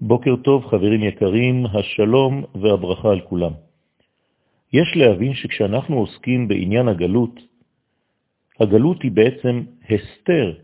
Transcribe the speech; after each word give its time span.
בוקר 0.00 0.36
טוב, 0.44 0.66
חברים 0.66 1.02
יקרים, 1.02 1.66
השלום 1.66 2.44
והברכה 2.54 3.08
על 3.10 3.20
כולם. 3.20 3.52
יש 4.72 4.88
להבין 4.96 5.34
שכשאנחנו 5.34 5.96
עוסקים 5.98 6.48
בעניין 6.48 6.88
הגלות, 6.88 7.34
הגלות 8.60 9.02
היא 9.02 9.12
בעצם 9.12 9.62
הסתר 9.90 10.58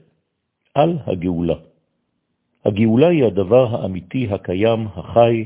על 0.75 0.99
הגאולה. 1.07 1.55
הגאולה 2.65 3.09
היא 3.09 3.25
הדבר 3.25 3.65
האמיתי, 3.75 4.29
הקיים, 4.31 4.87
החי, 4.87 5.45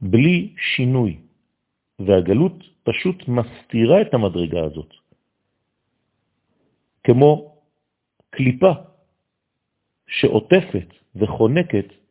בלי 0.00 0.54
שינוי, 0.58 1.16
והגלות 1.98 2.58
פשוט 2.82 3.28
מסתירה 3.28 4.02
את 4.02 4.14
המדרגה 4.14 4.64
הזאת, 4.64 4.90
כמו 7.04 7.54
קליפה 8.30 8.72
שעוטפת 10.06 10.88
וחונקת 11.16 12.05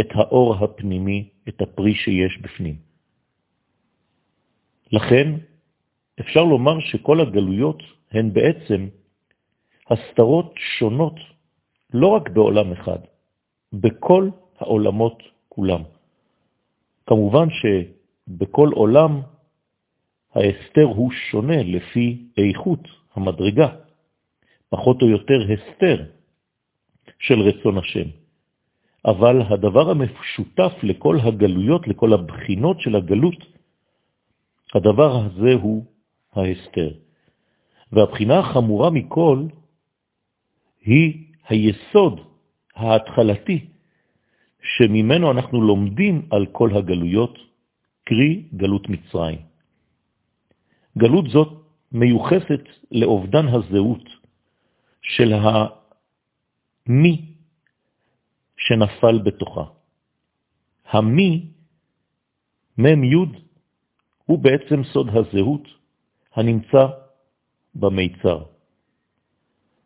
את 0.00 0.08
האור 0.14 0.54
הפנימי, 0.54 1.28
את 1.48 1.60
הפרי 1.60 1.94
שיש 1.94 2.38
בפנים. 2.38 2.76
לכן 4.92 5.34
אפשר 6.20 6.44
לומר 6.44 6.80
שכל 6.80 7.20
הגלויות 7.20 7.82
הן 8.10 8.32
בעצם 8.32 8.88
הסתרות 9.90 10.54
שונות, 10.78 11.14
לא 11.94 12.06
רק 12.06 12.30
בעולם 12.30 12.72
אחד, 12.72 12.98
בכל 13.72 14.30
העולמות 14.58 15.22
כולם. 15.48 15.82
כמובן 17.06 17.48
שבכל 17.50 18.68
עולם 18.72 19.20
ההסתר 20.34 20.84
הוא 20.84 21.10
שונה 21.30 21.62
לפי 21.62 22.26
איכות 22.36 22.80
המדרגה, 23.14 23.68
פחות 24.68 25.02
או 25.02 25.08
יותר 25.08 25.38
הסתר 25.52 26.04
של 27.18 27.40
רצון 27.40 27.78
השם. 27.78 28.25
אבל 29.06 29.42
הדבר 29.42 29.90
המשותף 29.90 30.72
לכל 30.82 31.18
הגלויות, 31.22 31.88
לכל 31.88 32.12
הבחינות 32.12 32.80
של 32.80 32.96
הגלות, 32.96 33.46
הדבר 34.74 35.16
הזה 35.16 35.54
הוא 35.54 35.84
ההסתר. 36.32 36.90
והבחינה 37.92 38.38
החמורה 38.38 38.90
מכל 38.90 39.44
היא 40.84 41.24
היסוד 41.48 42.20
ההתחלתי 42.74 43.66
שממנו 44.62 45.30
אנחנו 45.30 45.60
לומדים 45.60 46.28
על 46.30 46.46
כל 46.46 46.76
הגלויות, 46.76 47.38
קרי 48.04 48.42
גלות 48.54 48.88
מצרים. 48.88 49.38
גלות 50.98 51.30
זאת 51.30 51.52
מיוחסת 51.92 52.62
לאובדן 52.90 53.48
הזהות 53.48 54.04
של 55.02 55.32
המי 55.32 57.35
שנפל 58.56 59.18
בתוכה. 59.18 59.64
המי, 60.90 61.46
מם 62.78 63.04
יוד, 63.04 63.36
הוא 64.24 64.38
בעצם 64.38 64.84
סוד 64.84 65.08
הזהות 65.08 65.68
הנמצא 66.34 66.86
במיצר. 67.74 68.42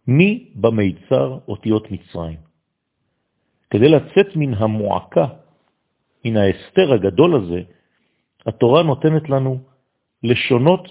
מי 0.06 0.52
במיצר 0.54 1.38
אותיות 1.48 1.90
מצרים. 1.90 2.38
כדי 3.70 3.88
לצאת 3.88 4.36
מן 4.36 4.54
המועקה, 4.54 5.26
מן 6.24 6.36
ההסתר 6.36 6.92
הגדול 6.92 7.36
הזה, 7.36 7.62
התורה 8.46 8.82
נותנת 8.82 9.30
לנו 9.30 9.58
לשונות 10.22 10.88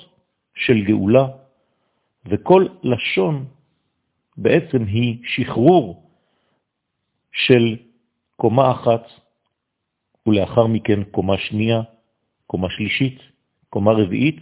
של 0.55 0.85
גאולה, 0.85 1.27
וכל 2.25 2.67
לשון 2.83 3.45
בעצם 4.37 4.83
היא 4.85 5.19
שחרור 5.23 6.08
של 7.49 7.75
קומה 8.35 8.71
אחת, 8.71 9.03
ולאחר 10.27 10.67
מכן 10.67 11.03
קומה 11.03 11.37
שנייה, 11.37 11.81
קומה 12.47 12.69
שלישית, 12.69 13.19
קומה 13.69 13.91
רביעית, 13.91 14.39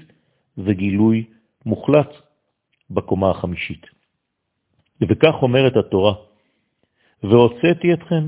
וגילוי 0.57 1.25
מוחלט 1.65 2.11
בקומה 2.89 3.31
החמישית. 3.31 3.85
וכך 5.01 5.33
אומרת 5.41 5.73
התורה, 5.77 6.13
והוצאתי 7.23 7.93
אתכם, 7.93 8.27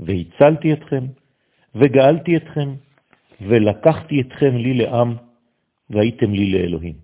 והצלתי 0.00 0.72
אתכם, 0.72 1.04
וגאלתי 1.74 2.36
אתכם, 2.36 2.74
ולקחתי 3.40 4.20
אתכם 4.20 4.56
לי 4.56 4.74
לעם, 4.74 5.16
והייתם 5.90 6.32
לי 6.34 6.52
לאלוהים. 6.52 6.96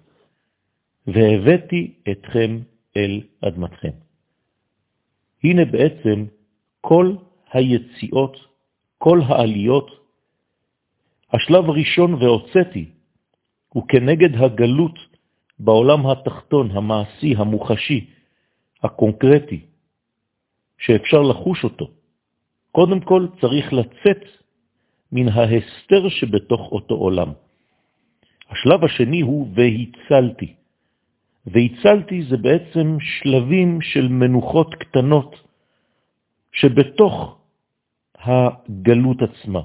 והבאתי 1.06 1.94
אתכם 2.10 2.58
אל 2.96 3.22
אדמתכם. 3.40 3.94
הנה 5.44 5.64
בעצם 5.64 6.24
כל 6.88 7.14
היציאות, 7.52 8.36
כל 8.98 9.20
העליות. 9.26 9.90
השלב 11.32 11.64
הראשון 11.64 12.14
והוצאתי 12.14 12.84
הוא 13.68 13.88
כנגד 13.88 14.34
הגלות 14.34 14.98
בעולם 15.58 16.06
התחתון, 16.06 16.70
המעשי, 16.70 17.34
המוחשי, 17.36 18.10
הקונקרטי, 18.82 19.60
שאפשר 20.78 21.22
לחוש 21.22 21.64
אותו. 21.64 21.90
קודם 22.72 23.00
כל 23.00 23.26
צריך 23.40 23.72
לצאת 23.72 24.24
מן 25.12 25.28
ההסתר 25.28 26.08
שבתוך 26.08 26.72
אותו 26.72 26.94
עולם. 26.94 27.32
השלב 28.50 28.84
השני 28.84 29.20
הוא 29.20 29.48
והצלתי. 29.54 30.54
והצלתי 31.46 32.22
זה 32.22 32.36
בעצם 32.36 32.96
שלבים 33.00 33.80
של 33.80 34.08
מנוחות 34.08 34.74
קטנות 34.74 35.47
שבתוך 36.60 37.38
הגלות 38.14 39.18
עצמה, 39.22 39.60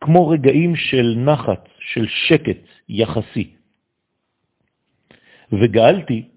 כמו 0.00 0.28
רגעים 0.28 0.76
של 0.76 1.14
נחת, 1.16 1.68
של 1.78 2.06
שקט 2.06 2.58
יחסי. 2.88 3.54
וגאלתי 5.52 6.28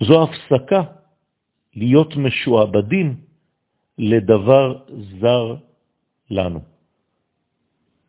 זו 0.00 0.22
הפסקה 0.22 0.82
להיות 1.74 2.16
משועבדים 2.16 3.16
לדבר 3.98 4.82
זר 5.20 5.56
לנו. 6.30 6.60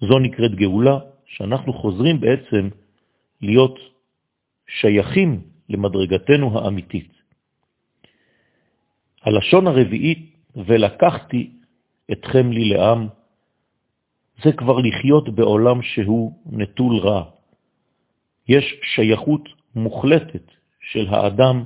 זו 0.01 0.19
נקראת 0.19 0.55
גאולה, 0.55 0.99
שאנחנו 1.25 1.73
חוזרים 1.73 2.19
בעצם 2.19 2.69
להיות 3.41 3.79
שייכים 4.67 5.41
למדרגתנו 5.69 6.59
האמיתית. 6.59 7.16
הלשון 9.27 9.67
הרביעית, 9.67 10.35
ולקחתי 10.55 11.51
אתכם 12.11 12.51
לי 12.51 12.65
לעם, 12.69 13.07
זה 14.43 14.51
כבר 14.51 14.77
לחיות 14.79 15.35
בעולם 15.35 15.81
שהוא 15.81 16.31
נטול 16.45 16.97
רע. 16.97 17.23
יש 18.47 18.65
שייכות 18.95 19.49
מוחלטת 19.75 20.51
של 20.79 21.07
האדם 21.07 21.63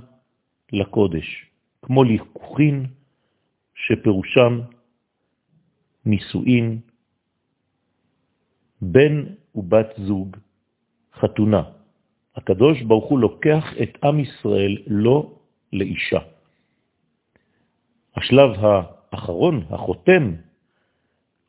לקודש, 0.74 1.46
כמו 1.82 2.04
ליכוחין 2.04 2.86
שפירושם 3.76 4.62
נישואין, 6.06 6.80
בן 8.82 9.24
ובת 9.56 9.94
זוג, 9.98 10.38
חתונה. 11.14 11.64
הקדוש 12.36 12.82
ברוך 12.82 13.06
הוא 13.06 13.20
לוקח 13.20 13.66
את 13.84 13.98
עם 14.04 14.20
ישראל 14.20 14.78
לא 14.88 15.38
לאישה. 15.74 16.31
השלב 18.22 18.52
האחרון, 18.62 19.66
החותם, 19.70 20.34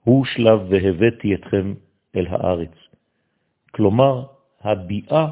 הוא 0.04 0.24
שלב 0.24 0.60
והבאתי 0.70 1.34
אתכם 1.34 1.74
אל 2.16 2.26
הארץ. 2.26 2.74
כלומר, 3.70 4.26
הביאה, 4.60 5.26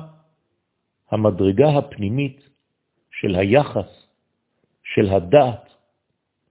המדרגה 1.11 1.79
הפנימית 1.79 2.49
של 3.11 3.35
היחס, 3.35 4.07
של 4.85 5.09
הדעת, 5.09 5.65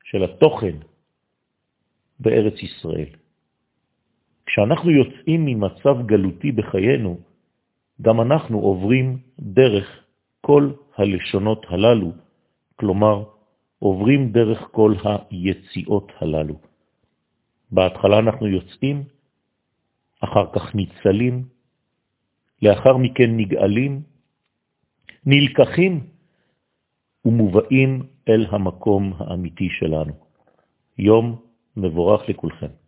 של 0.03 0.23
התוכן 0.23 0.77
בארץ 2.19 2.57
ישראל. 2.63 3.13
כשאנחנו 4.45 4.91
יוצאים 4.91 5.45
ממצב 5.45 5.95
גלותי 6.05 6.51
בחיינו, 6.51 7.19
גם 8.01 8.21
אנחנו 8.21 8.59
עוברים 8.59 9.17
דרך 9.39 10.03
כל 10.41 10.71
הלשונות 10.97 11.65
הללו, 11.69 12.11
כלומר, 12.75 13.38
עוברים 13.79 14.31
דרך 14.31 14.59
כל 14.71 14.95
היציאות 15.29 16.11
הללו. 16.19 16.55
בהתחלה 17.71 18.19
אנחנו 18.19 18.47
יוצאים, 18.47 19.03
אחר 20.19 20.45
כך 20.53 20.75
ניצלים, 20.75 21.43
לאחר 22.61 22.97
מכן 22.97 23.37
נגאלים, 23.37 24.01
נלקחים 25.25 26.07
ומובאים 27.25 28.03
אל 28.29 28.45
המקום 28.49 29.13
האמיתי 29.17 29.69
שלנו. 29.69 30.13
יום 30.97 31.41
מבורך 31.77 32.29
לכולכם. 32.29 32.78